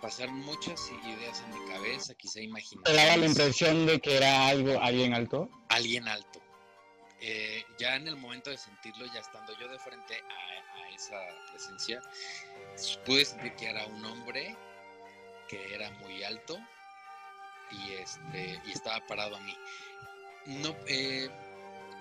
Pasaron 0.02 0.36
muchas 0.42 0.80
ideas 1.04 1.42
en 1.42 1.60
mi 1.60 1.72
cabeza, 1.72 2.14
quizá 2.16 2.40
imaginar. 2.40 2.84
¿Te 2.84 2.94
daba 2.94 3.18
la 3.18 3.26
impresión 3.26 3.86
de 3.86 4.00
que 4.00 4.18
era 4.18 4.48
algo, 4.48 4.80
alguien 4.82 5.14
alto? 5.14 5.50
Alguien 5.70 6.08
alto. 6.08 6.40
Eh, 7.20 7.64
ya 7.80 7.96
en 7.96 8.08
el 8.08 8.16
momento 8.16 8.52
de 8.52 8.58
sentirlo, 8.58 9.06
ya 9.12 9.22
estando 9.22 9.58
yo 9.60 9.68
de 9.68 9.80
frente 9.80 10.22
a, 10.30 10.84
a 10.84 10.90
esa 10.90 11.20
presencia, 11.52 12.02
pude 13.06 13.26
sentir 13.26 13.56
que 13.56 13.66
era 13.66 13.88
un 13.88 14.06
hombre 14.06 14.56
que 15.48 15.74
era 15.74 15.90
muy 15.92 16.24
alto 16.24 16.58
y 17.72 17.94
este 17.94 18.62
y 18.66 18.72
estaba 18.72 19.06
parado 19.08 19.36
a 19.36 19.40
mí. 19.40 19.58
No, 20.46 20.76
eh, 20.88 21.30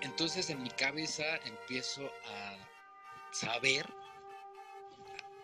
entonces 0.01 0.49
en 0.49 0.61
mi 0.61 0.69
cabeza 0.69 1.23
empiezo 1.45 2.09
a 2.25 2.57
saber 3.31 3.85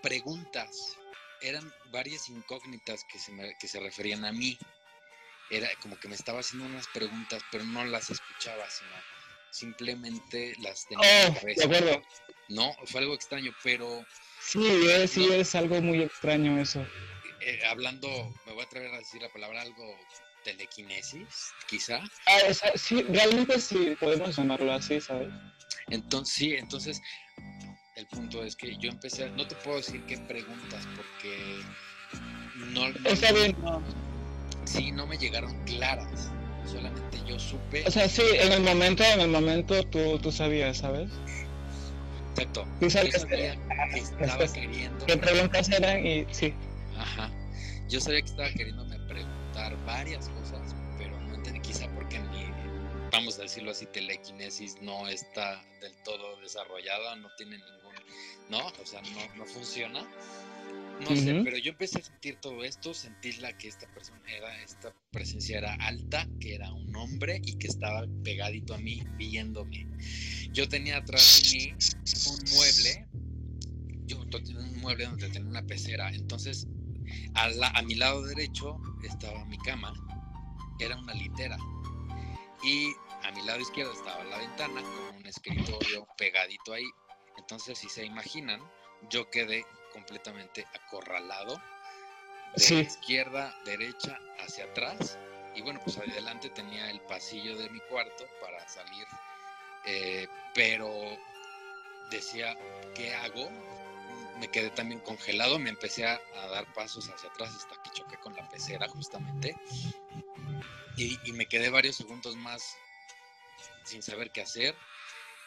preguntas. 0.02 0.98
Eran 1.44 1.72
varias 1.92 2.30
incógnitas 2.30 3.04
que 3.06 3.20
se, 3.20 3.32
que 3.60 3.68
se 3.68 3.80
referían 3.80 4.26
a 4.26 4.32
mí. 4.32 4.58
Era 5.50 5.70
como 5.82 6.00
que 6.00 6.08
me 6.08 6.16
estaba 6.16 6.40
haciendo 6.40 6.66
unas 6.66 6.88
preguntas, 6.88 7.44
pero 7.52 7.64
no 7.66 7.86
las 7.86 8.10
escuchaba, 8.10 8.68
sino 8.70 8.92
simplemente 9.52 10.56
las 10.60 10.88
tenía 10.88 11.30
oh, 11.30 11.34
cabeza. 11.36 12.02
No, 12.50 12.76
fue 12.86 13.02
algo 13.02 13.14
extraño, 13.14 13.54
pero... 13.64 14.06
Sí, 14.42 14.66
es, 14.90 15.12
sí, 15.12 15.32
es 15.32 15.54
algo 15.56 15.82
muy 15.82 16.02
extraño 16.02 16.60
eso. 16.60 16.86
Eh, 17.42 17.62
hablando, 17.66 18.08
me 18.46 18.54
voy 18.54 18.62
a 18.62 18.66
atrever 18.66 18.94
a 18.94 18.98
decir 18.98 19.22
la 19.22 19.32
palabra 19.32 19.62
algo 19.62 19.98
telequinesis, 20.44 21.54
quizá. 21.68 22.02
Ah, 22.26 22.40
sí, 22.76 23.04
realmente 23.04 23.60
sí, 23.60 23.96
podemos 24.00 24.36
llamarlo 24.36 24.74
así, 24.74 25.00
¿sabes? 25.00 25.30
Entonces, 25.90 26.36
sí, 26.36 26.56
entonces 26.56 27.02
el 27.96 28.08
punto 28.08 28.44
es 28.44 28.56
que 28.56 28.76
yo 28.78 28.90
empecé, 28.90 29.30
no 29.32 29.48
te 29.48 29.56
puedo 29.56 29.78
decir 29.78 30.02
qué 30.06 30.18
preguntas 30.18 30.88
porque 30.96 31.62
no, 32.72 32.88
Está 33.10 33.32
bien, 33.32 33.56
Sí, 34.66 34.92
no 34.92 35.06
me 35.06 35.18
llegaron 35.18 35.54
claras, 35.66 36.32
solamente 36.66 37.20
yo 37.28 37.38
supe. 37.38 37.84
O 37.86 37.92
sea, 37.92 38.08
sí, 38.08 38.22
en 38.34 38.52
el 38.54 38.64
momento, 38.64 39.04
en 39.04 39.20
el 39.20 39.28
momento 39.28 39.84
tú, 39.88 40.18
tú 40.20 40.32
sabías, 40.32 40.78
¿sabes? 40.78 41.10
Exacto. 42.32 42.66
Tú 42.80 42.90
sabías 42.90 43.26
que, 43.26 43.58
estaba 44.20 44.48
queriendo. 44.48 45.06
¿Qué 45.06 45.18
preguntas 45.18 45.70
eran? 45.70 46.06
Y 46.06 46.26
sí. 46.32 46.54
Ajá. 46.98 47.30
Yo 47.90 48.00
sabía 48.00 48.22
que 48.22 48.30
estaba 48.30 48.50
queriéndome 48.50 48.98
preguntar 49.08 49.76
varias 49.86 50.30
cosas, 50.30 50.76
pero 50.98 51.20
no 51.20 51.36
entendí 51.36 51.60
quizá 51.60 51.88
porque 51.94 52.20
mi, 52.20 52.46
vamos 53.12 53.38
a 53.38 53.44
decirlo 53.44 53.72
así, 53.72 53.86
telequinesis 53.88 54.78
no 54.82 55.08
está 55.08 55.62
del 55.82 55.94
todo 56.04 56.40
desarrollada, 56.42 57.16
no 57.18 57.30
tiene 57.38 57.58
ningún, 57.58 57.83
¿no? 58.50 58.68
O 58.68 58.86
sea, 58.86 59.02
no, 59.02 59.36
no 59.36 59.46
funciona. 59.46 60.08
No 61.02 61.16
sé, 61.16 61.42
pero 61.44 61.58
yo 61.58 61.72
empecé 61.72 62.00
a 62.00 62.04
sentir 62.04 62.38
todo 62.40 62.64
esto, 62.64 62.94
sentir 62.94 63.40
la 63.40 63.58
que 63.58 63.68
esta 63.68 63.88
persona 63.94 64.22
era, 64.28 64.62
esta 64.62 64.94
presencia 65.12 65.58
era 65.58 65.74
alta, 65.76 66.28
que 66.40 66.54
era 66.56 66.72
un 66.72 66.96
hombre 66.96 67.42
y 67.44 67.58
que 67.58 67.68
estaba 67.68 68.06
pegadito 68.24 68.76
a 68.76 68.78
mí, 68.78 69.04
viéndome. 69.18 69.88
Yo 70.52 70.70
tenía 70.70 70.98
atrás 70.98 71.42
de 71.52 71.58
mí 71.58 71.74
un 71.74 72.56
mueble, 72.56 73.08
yo 74.06 74.20
un 74.60 74.80
mueble 74.80 75.06
donde 75.06 75.30
tenía 75.30 75.50
una 75.50 75.66
pecera, 75.66 76.10
entonces 76.14 76.68
a, 77.36 77.82
mi 77.82 77.96
lado 77.96 78.24
derecho 78.24 78.80
estaba 79.04 79.44
mi 79.46 79.58
cama, 79.60 79.94
era 80.80 80.98
una 80.98 81.14
litera. 81.14 81.58
Y 82.64 82.94
a 83.24 83.32
mi 83.32 83.42
lado 83.44 83.60
izquierdo 83.60 83.94
estaba 83.94 84.24
la 84.24 84.38
ventana 84.38 84.82
con 84.82 85.18
un 85.18 85.26
escritorio 85.26 86.08
pegadito 86.18 86.74
ahí. 86.74 86.86
Entonces, 87.38 87.78
si 87.78 87.90
se 87.90 88.06
imaginan, 88.06 88.62
yo 89.10 89.30
quedé 89.30 89.66
completamente 89.92 90.66
acorralado 90.74 91.62
de 92.56 92.82
izquierda, 92.82 93.56
derecha, 93.66 94.20
hacia 94.40 94.66
atrás. 94.66 95.18
Y 95.56 95.62
bueno, 95.62 95.80
pues 95.84 95.98
adelante 95.98 96.50
tenía 96.50 96.90
el 96.90 97.02
pasillo 97.02 97.58
de 97.58 97.70
mi 97.70 97.80
cuarto 97.82 98.26
para 98.42 98.68
salir. 98.68 99.08
Eh, 99.86 100.28
pero 100.54 100.90
decía, 102.10 102.58
¿qué 102.96 103.14
hago? 103.14 103.50
me 104.40 104.50
quedé 104.50 104.70
también 104.72 105.00
congelado, 105.02 105.60
me 105.60 105.70
empecé 105.70 106.06
a, 106.06 106.20
dar 106.50 106.72
pasos 106.74 107.10
hacia 107.10 107.30
atrás 107.30 107.56
hasta 107.56 107.82
que 107.82 107.92
choqué 107.92 108.18
con 108.18 108.36
la 108.36 108.48
pecera 108.50 108.88
justamente. 108.88 109.56
Y, 110.98 111.18
me 111.34 111.46
quedé 111.48 111.70
varios 111.70 111.96
segundos 111.96 112.36
más 112.36 112.76
sin 113.84 114.04
saber 114.04 114.32
qué 114.32 114.42
hacer. 114.42 114.76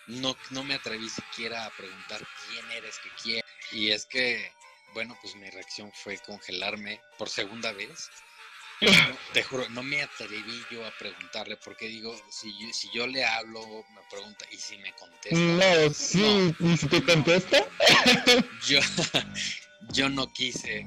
No, 0.06 0.36
no 0.50 0.62
me 0.64 0.74
atreví 0.74 1.08
siquiera 1.08 1.66
a 1.66 1.70
preguntar 1.70 2.26
quién 2.48 2.70
eres, 2.70 2.98
qué 3.02 3.10
quieres. 3.22 3.44
Y 3.72 3.90
es 3.90 4.06
que, 4.06 4.52
bueno, 4.94 5.16
pues 5.20 5.34
mi 5.36 5.50
reacción 5.50 5.90
fue 5.92 6.18
congelarme 6.18 7.00
por 7.18 7.28
segunda 7.28 7.72
vez. 7.72 8.10
te 9.32 9.42
juro, 9.42 9.68
no 9.70 9.82
me 9.82 10.02
atreví 10.02 10.62
yo 10.70 10.86
a 10.86 10.90
preguntarle 10.98 11.56
porque 11.56 11.86
digo, 11.86 12.14
si 12.30 12.52
yo, 12.58 12.72
si 12.72 12.88
yo 12.94 13.06
le 13.06 13.24
hablo, 13.24 13.84
me 13.94 14.00
pregunta, 14.10 14.44
¿y 14.50 14.56
si 14.56 14.76
me 14.78 14.92
contesta? 14.92 15.36
No, 15.36 15.94
sí, 15.94 16.54
¿y 16.60 16.76
si 16.76 16.86
te 16.86 17.02
contesta? 17.02 17.66
Yo, 18.66 18.80
yo 19.92 20.08
no 20.08 20.30
quise 20.32 20.84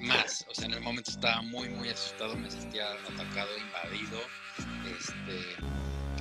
más, 0.00 0.46
o 0.48 0.54
sea, 0.54 0.66
en 0.66 0.74
el 0.74 0.80
momento 0.80 1.10
estaba 1.10 1.42
muy, 1.42 1.68
muy 1.68 1.88
asustado, 1.88 2.36
me 2.36 2.50
sentía 2.50 2.92
atacado, 2.92 3.50
invadido, 3.58 4.20
este, 4.98 5.56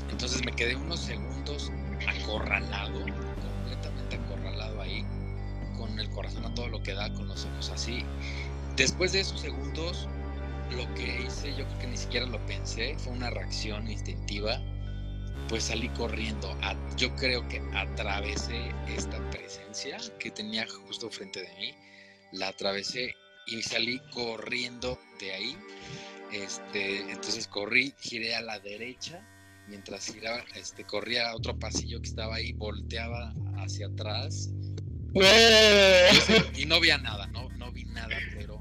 entonces 0.09 0.43
me 0.43 0.51
quedé 0.53 0.75
unos 0.75 0.99
segundos 1.01 1.71
acorralado, 2.29 2.99
completamente 3.01 4.15
acorralado 4.15 4.81
ahí, 4.81 5.03
con 5.77 5.99
el 5.99 6.09
corazón 6.11 6.45
a 6.45 6.53
todo 6.53 6.67
lo 6.67 6.83
que 6.83 6.93
da, 6.93 7.11
con 7.13 7.27
los 7.27 7.45
ojos 7.45 7.69
así. 7.69 8.03
Después 8.75 9.11
de 9.11 9.21
esos 9.21 9.39
segundos, 9.41 10.07
lo 10.71 10.93
que 10.93 11.23
hice, 11.23 11.49
yo 11.55 11.65
creo 11.65 11.79
que 11.79 11.87
ni 11.87 11.97
siquiera 11.97 12.25
lo 12.27 12.43
pensé, 12.45 12.95
fue 12.99 13.13
una 13.13 13.29
reacción 13.31 13.89
instintiva, 13.89 14.61
pues 15.47 15.63
salí 15.63 15.89
corriendo. 15.89 16.55
yo 16.97 17.15
creo 17.15 17.47
que 17.47 17.61
atravesé 17.73 18.71
esta 18.87 19.17
presencia 19.31 19.97
que 20.19 20.29
tenía 20.29 20.67
justo 20.85 21.09
frente 21.09 21.41
de 21.41 21.53
mí, 21.55 21.75
la 22.33 22.49
atravesé 22.49 23.15
y 23.47 23.61
salí 23.63 23.99
corriendo 24.13 24.99
de 25.19 25.33
ahí. 25.33 25.57
Este, 26.31 26.99
entonces 27.11 27.47
corrí, 27.47 27.95
giré 27.99 28.35
a 28.35 28.41
la 28.41 28.59
derecha, 28.59 29.27
mientras 29.69 30.11
giraba, 30.11 30.43
este, 30.55 30.83
corría 30.83 31.29
a 31.29 31.35
otro 31.35 31.57
pasillo 31.57 32.01
que 32.01 32.09
estaba 32.09 32.35
ahí, 32.35 32.53
volteaba 32.53 33.33
hacia 33.57 33.87
atrás. 33.87 34.49
y 36.55 36.65
no 36.65 36.79
veía 36.79 36.97
nada, 36.97 37.27
no, 37.27 37.49
no 37.49 37.71
vi 37.71 37.85
nada, 37.85 38.15
pero 38.35 38.59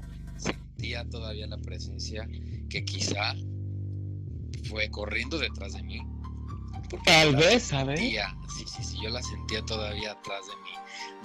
todavía 1.09 1.47
la 1.47 1.57
presencia 1.57 2.27
que 2.69 2.83
quizá 2.83 3.33
fue 4.67 4.89
corriendo 4.89 5.37
detrás 5.37 5.73
de 5.73 5.83
mí. 5.83 6.01
Tal 7.05 7.35
vez, 7.35 7.63
¿sabes? 7.63 7.99
Sí, 7.99 8.17
sí, 8.65 8.83
sí, 8.83 8.97
yo 9.03 9.09
la 9.09 9.21
sentía 9.21 9.63
todavía 9.63 10.13
atrás 10.13 10.41
de 10.47 10.55
mí. 10.63 10.71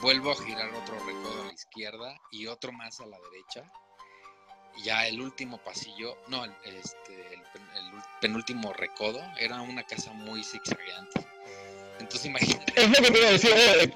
Vuelvo 0.03 0.33
a 0.33 0.45
girar 0.45 0.69
otro 0.75 0.95
recodo 1.07 1.43
a 1.43 1.47
la 1.47 1.53
izquierda 1.53 2.17
y 2.31 2.47
otro 2.47 2.73
más 2.73 3.01
a 3.01 3.07
la 3.07 3.17
derecha. 3.31 3.73
Ya 4.83 5.07
el 5.07 5.21
último 5.21 5.59
pasillo, 5.59 6.19
no, 6.29 6.45
este, 6.65 7.35
el, 7.35 7.43
penúltimo 8.21 8.73
recodo, 8.73 9.21
era 9.39 9.61
una 9.61 9.83
casa 9.85 10.13
muy 10.13 10.43
zigzagueante. 10.43 11.27
Entonces 11.99 12.27
imagínate. 12.27 12.73
Es 12.77 12.89
lo 12.89 12.97
que 12.97 13.11
te 13.11 13.19
iba 13.19 13.29
a 13.29 13.33
decir, 13.33 13.51
eh, 13.55 13.87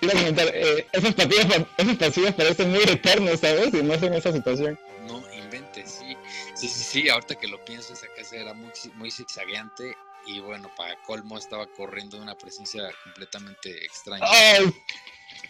te 0.00 0.06
comentar, 0.08 0.50
eh, 0.52 0.86
esos, 0.92 1.14
pasillos, 1.14 1.46
esos 1.76 1.96
pasillos 1.96 2.34
parecen 2.34 2.70
muy 2.70 2.82
eternos, 2.82 3.40
¿sabes? 3.40 3.72
Y 3.74 3.82
no 3.82 3.94
en 3.94 4.14
esa 4.14 4.32
situación. 4.32 4.78
No, 5.06 5.22
invente, 5.32 5.86
sí. 5.86 6.16
Sí, 6.54 6.68
sí, 6.68 6.84
sí, 6.84 7.08
ahorita 7.08 7.36
que 7.36 7.46
lo 7.46 7.64
pienso, 7.64 7.92
esa 7.92 8.08
casa 8.16 8.36
era 8.36 8.54
muy, 8.54 8.72
muy 8.94 9.10
zigzagueante 9.10 9.96
y 10.26 10.40
bueno, 10.40 10.70
para 10.76 10.96
colmo 11.02 11.38
estaba 11.38 11.66
corriendo 11.66 12.18
una 12.18 12.36
presencia 12.36 12.82
completamente 13.04 13.84
extraña. 13.84 14.26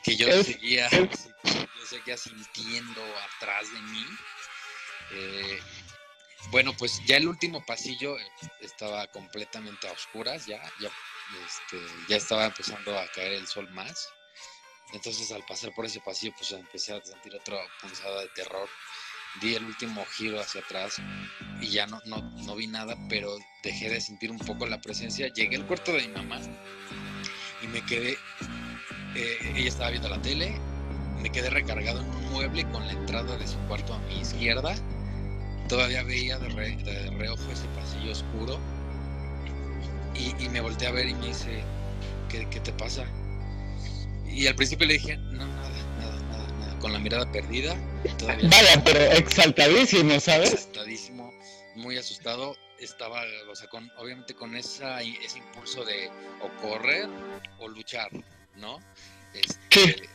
Que 0.03 0.17
yo 0.17 0.43
seguía, 0.45 0.89
yo 0.91 1.87
seguía 1.89 2.17
sintiendo 2.17 3.01
atrás 3.37 3.73
de 3.73 3.81
mí. 3.81 4.05
Eh, 5.13 5.59
bueno, 6.51 6.73
pues 6.77 7.01
ya 7.07 7.17
el 7.17 7.29
último 7.29 7.65
pasillo 7.65 8.17
estaba 8.61 9.07
completamente 9.09 9.89
a 9.89 9.93
oscuras, 9.93 10.47
ya, 10.47 10.63
ya, 10.81 10.91
este, 11.47 11.79
ya 12.09 12.17
estaba 12.17 12.47
empezando 12.47 12.99
a 12.99 13.07
caer 13.09 13.33
el 13.33 13.47
sol 13.47 13.69
más. 13.71 14.09
Entonces 14.93 15.31
al 15.33 15.45
pasar 15.45 15.75
por 15.75 15.85
ese 15.85 16.01
pasillo, 16.01 16.33
pues 16.37 16.51
empecé 16.53 16.95
a 16.95 17.05
sentir 17.05 17.35
otra 17.35 17.59
punzada 17.81 18.23
de 18.23 18.29
terror. 18.29 18.69
Di 19.43 19.55
el 19.55 19.65
último 19.65 20.07
giro 20.07 20.41
hacia 20.41 20.63
atrás 20.63 20.97
y 21.61 21.69
ya 21.69 21.87
no, 21.87 22.01
no, 22.07 22.23
no 22.23 22.57
vi 22.57 22.67
nada, 22.67 22.97
pero 23.11 23.37
dejé 23.63 23.91
de 23.91 24.01
sentir 24.01 24.31
un 24.31 24.39
poco 24.39 24.67
la 24.67 24.81
presencia. 24.81 25.29
Llegué 25.29 25.57
al 25.57 25.67
cuarto 25.67 25.93
de 25.93 26.09
mi 26.09 26.15
mamá 26.15 26.41
y 27.63 27.67
me 27.67 27.85
quedé, 27.85 28.19
eh, 29.15 29.53
ella 29.55 29.69
estaba 29.69 29.91
viendo 29.91 30.09
la 30.09 30.23
tele, 30.23 30.59
me 31.21 31.31
quedé 31.31 31.51
recargado 31.51 32.01
en 32.01 32.09
un 32.09 32.33
mueble 32.33 32.63
con 32.71 32.87
la 32.87 32.93
entrada 32.93 33.37
de 33.37 33.47
su 33.47 33.59
cuarto 33.67 33.93
a 33.93 33.99
mi 33.99 34.21
izquierda. 34.21 34.75
Todavía 35.69 36.03
veía 36.03 36.39
de, 36.39 36.49
reojo 37.19 37.53
ese 37.53 37.67
pasillo 37.77 38.13
oscuro 38.13 38.59
y, 40.15 40.49
me 40.49 40.61
volteé 40.61 40.89
a 40.89 40.93
ver 40.93 41.07
y 41.07 41.15
me 41.15 41.29
dice, 41.29 41.63
¿qué, 42.29 42.49
qué 42.51 42.61
te 42.61 42.73
pasa? 42.73 43.05
Y 44.27 44.47
al 44.47 44.55
principio 44.55 44.87
le 44.87 44.95
dije, 44.95 45.17
no, 45.17 45.47
nada, 45.47 45.83
nada, 45.99 46.21
nada, 46.23 46.53
nada, 46.59 46.79
con 46.79 46.93
la 46.93 46.99
mirada 46.99 47.31
perdida. 47.31 47.77
Vaya, 48.27 48.83
pero 48.85 49.01
exaltadísimo, 49.01 50.19
¿sabes? 50.21 50.53
Exaltadísimo, 50.53 51.33
muy 51.77 51.97
asustado. 51.99 52.57
Estaba, 52.79 53.23
o 53.51 53.55
sea, 53.57 53.69
con, 53.69 53.91
obviamente 53.99 54.35
con 54.35 54.55
esa, 54.57 55.03
ese 55.03 55.39
impulso 55.39 55.85
de 55.85 56.11
o 56.41 56.63
correr 56.63 57.09
o 57.59 57.69
luchar, 57.69 58.09
¿no? 58.57 58.79
Este, 59.35 60.09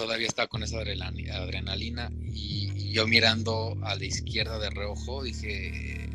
todavía 0.00 0.28
estaba 0.28 0.48
con 0.48 0.62
esa 0.62 0.78
adrenalina 0.78 2.10
y, 2.32 2.90
yo 2.90 3.06
mirando 3.06 3.76
a 3.84 3.94
la 3.94 4.04
izquierda 4.04 4.58
de 4.58 4.68
reojo 4.70 5.22
dije 5.22 6.10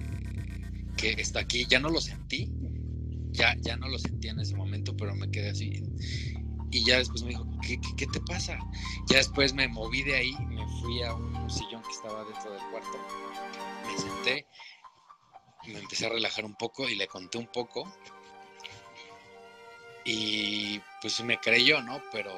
que 0.98 1.12
está 1.14 1.40
aquí, 1.40 1.66
ya 1.70 1.80
no 1.80 1.90
lo 1.90 2.02
sentí, 2.02 2.52
ya, 3.32 3.56
ya 3.62 3.78
no 3.78 3.88
lo 3.88 3.98
sentí 3.98 4.28
en 4.28 4.42
ese 4.42 4.56
momento, 4.56 4.98
pero 4.98 5.16
me 5.16 5.32
quedé 5.32 5.52
así 5.52 5.84
y 6.72 6.84
ya 6.84 6.98
después 6.98 7.24
me 7.24 7.30
dijo, 7.30 7.48
¿qué, 7.62 8.08
te 8.08 8.20
pasa? 8.22 8.58
Ya 9.08 9.18
después 9.18 9.54
me 9.54 9.70
moví 9.70 10.04
de 10.04 10.16
ahí, 10.16 10.36
me 10.48 10.68
fui 10.82 11.02
a 11.04 11.14
un 11.14 11.50
sillón 11.50 11.82
que 11.84 11.92
estaba 11.92 12.26
dentro 12.26 12.52
del 12.52 12.62
cuarto, 12.72 12.98
me 13.88 13.98
senté, 13.98 14.48
me 15.68 15.80
empecé 15.80 16.08
a 16.08 16.10
relajar 16.10 16.44
un 16.44 16.56
poco 16.56 16.90
y 16.90 16.96
le 16.96 17.08
conté 17.08 17.38
un 17.38 17.48
poco. 17.48 17.90
Y 20.04 20.82
pues 21.02 21.24
me 21.24 21.40
creyó, 21.40 21.82
¿no? 21.82 22.00
Pero 22.12 22.32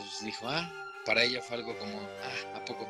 pues 0.00 0.24
dijo, 0.24 0.48
ah, 0.48 0.70
para 1.04 1.22
ella 1.22 1.42
fue 1.42 1.58
algo 1.58 1.76
como, 1.78 1.98
ah, 2.00 2.56
¿a 2.58 2.64
poco? 2.64 2.88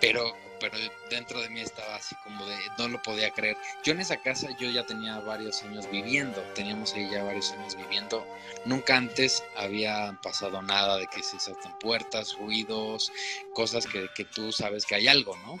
Pero 0.00 0.34
pero 0.60 0.78
dentro 1.10 1.40
de 1.40 1.50
mí 1.50 1.60
estaba 1.60 1.96
así 1.96 2.14
como 2.22 2.46
de, 2.46 2.56
no 2.78 2.88
lo 2.88 3.02
podía 3.02 3.30
creer. 3.30 3.56
Yo 3.84 3.92
en 3.92 4.00
esa 4.00 4.16
casa 4.16 4.48
yo 4.58 4.70
ya 4.70 4.84
tenía 4.84 5.18
varios 5.20 5.62
años 5.62 5.90
viviendo, 5.90 6.40
teníamos 6.54 6.94
ahí 6.94 7.10
ya 7.10 7.22
varios 7.22 7.52
años 7.52 7.76
viviendo. 7.76 8.26
Nunca 8.64 8.96
antes 8.96 9.44
había 9.56 10.18
pasado 10.22 10.62
nada 10.62 10.96
de 10.96 11.06
que 11.08 11.22
se 11.22 11.38
saltan 11.38 11.78
puertas, 11.78 12.36
ruidos, 12.38 13.12
cosas 13.52 13.86
que, 13.86 14.08
que 14.14 14.24
tú 14.24 14.52
sabes 14.52 14.86
que 14.86 14.94
hay 14.94 15.08
algo, 15.08 15.36
¿no? 15.38 15.58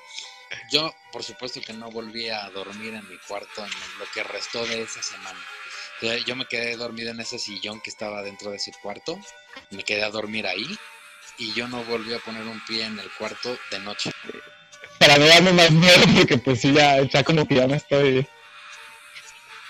Yo, 0.70 0.94
por 1.12 1.22
supuesto 1.22 1.60
que 1.60 1.72
no 1.72 1.90
volví 1.90 2.28
a 2.28 2.48
dormir 2.50 2.94
en 2.94 3.08
mi 3.08 3.18
cuarto 3.28 3.64
en 3.64 3.98
lo 3.98 4.06
que 4.14 4.22
restó 4.22 4.64
de 4.66 4.82
esa 4.82 5.02
semana. 5.02 5.40
Yo 6.26 6.36
me 6.36 6.46
quedé 6.46 6.76
dormido 6.76 7.10
en 7.10 7.20
ese 7.20 7.38
sillón 7.38 7.80
que 7.80 7.90
estaba 7.90 8.22
dentro 8.22 8.50
de 8.50 8.56
ese 8.56 8.72
cuarto, 8.82 9.18
me 9.70 9.82
quedé 9.82 10.04
a 10.04 10.10
dormir 10.10 10.46
ahí 10.46 10.66
y 11.38 11.52
yo 11.54 11.68
no 11.68 11.82
volví 11.84 12.14
a 12.14 12.18
poner 12.18 12.42
un 12.42 12.60
pie 12.66 12.84
en 12.84 12.98
el 12.98 13.10
cuarto 13.18 13.56
de 13.70 13.78
noche 13.80 14.10
para 14.98 15.18
no 15.18 15.26
darme 15.26 15.52
más 15.52 15.70
miedo, 15.70 16.00
porque 16.14 16.38
pues 16.38 16.60
sí, 16.60 16.72
ya, 16.72 17.02
ya 17.02 17.22
como 17.22 17.46
que 17.46 17.56
ya 17.56 17.66
me 17.66 17.76
estoy, 17.76 18.26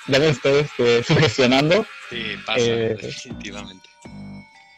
ya 0.07 0.19
me 0.19 0.29
estoy 0.29 0.61
este, 0.61 1.03
sugestionando. 1.03 1.87
Sí, 2.11 2.37
pasa, 2.47 2.61
eh, 2.61 2.97
definitivamente. 3.01 3.89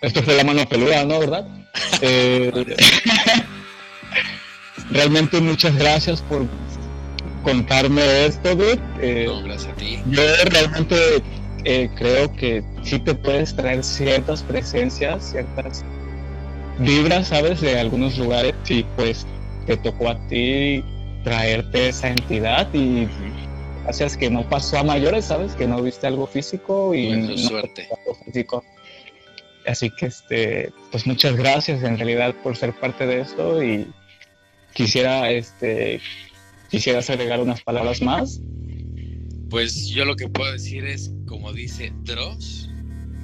Esto 0.01 0.23
fue 0.23 0.35
la 0.35 0.45
mano 0.45 0.69
peluda, 0.69 1.05
¿no? 1.05 1.21
¿Verdad? 1.21 1.47
eh, 2.01 2.53
realmente 4.91 5.41
muchas 5.41 5.75
gracias 5.77 6.23
por 6.23 6.47
contarme 7.43 8.27
esto, 8.27 8.55
dude. 8.55 8.81
Eh, 9.01 9.25
no, 9.27 9.43
gracias 9.43 9.73
a 9.73 9.77
ti. 9.77 10.01
Yo 10.07 10.23
realmente 10.47 11.23
eh, 11.69 11.91
creo 11.97 12.33
que 12.33 12.63
sí 12.85 13.01
te 13.01 13.13
puedes 13.13 13.57
traer 13.57 13.83
ciertas 13.83 14.41
presencias, 14.45 15.33
ciertas 15.33 15.85
vibras, 16.79 17.27
¿sabes? 17.27 17.61
De 17.61 17.81
algunos 17.81 18.17
lugares 18.19 18.55
y 18.69 18.85
pues 18.95 19.27
te 19.67 19.77
tocó 19.77 20.11
a 20.11 20.29
ti 20.29 20.85
traerte 21.25 21.89
esa 21.89 22.11
entidad 22.11 22.73
y 22.73 23.09
gracias 23.83 24.17
que 24.17 24.31
no 24.31 24.49
pasó 24.49 24.79
a 24.79 24.85
mayores, 24.85 25.25
¿sabes? 25.25 25.57
Que 25.57 25.67
no 25.67 25.83
viste 25.83 26.07
algo 26.07 26.29
físico 26.29 26.95
y 26.95 27.11
no 27.11 27.37
suerte. 27.37 27.89
Algo 27.99 28.17
físico. 28.25 28.65
Así 29.67 29.91
que 29.91 30.07
este, 30.07 30.73
pues 30.93 31.05
muchas 31.05 31.35
gracias 31.35 31.83
en 31.83 31.97
realidad 31.97 32.33
por 32.45 32.57
ser 32.57 32.75
parte 32.75 33.09
de 33.09 33.23
esto 33.23 33.61
y 33.61 33.93
quisiera 34.73 35.33
este 35.33 36.01
quisieras 36.71 37.11
agregar 37.11 37.41
unas 37.41 37.61
palabras 37.61 38.01
más. 38.03 38.41
Pues 39.51 39.89
yo 39.89 40.05
lo 40.05 40.17
que 40.17 40.29
puedo 40.29 40.53
decir 40.53 40.85
es, 40.85 41.13
como 41.27 41.53
dice 41.53 41.93
Dross, 42.03 42.69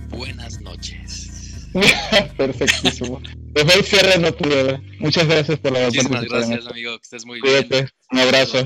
buenas 0.08 0.60
noches. 0.60 1.68
Perfectísimo. 2.36 3.20
Mejor 3.54 3.82
cierre 3.84 4.18
no 4.18 4.32
pude. 4.32 4.80
Muchas 4.98 5.26
gracias 5.26 5.58
por 5.58 5.72
la 5.72 5.86
Muchísimas 5.86 6.24
gracias, 6.24 6.66
amigo. 6.66 6.98
Que 6.98 7.02
estés 7.02 7.26
muy 7.26 7.40
bien. 7.40 7.66
Un 8.10 8.18
abrazo. 8.18 8.64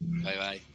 Bye, 0.00 0.36
bye. 0.36 0.73